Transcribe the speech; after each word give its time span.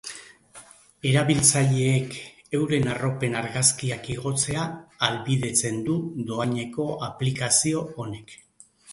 Erabiltzaileek 1.07 2.15
euren 2.59 2.87
arropen 2.93 3.35
argazkiak 3.41 4.09
igotzea 4.13 4.63
ahalbidetzen 5.07 5.77
du 5.89 5.99
dohaineko 6.31 6.87
aplikazio 7.09 7.85
honek. 8.05 8.35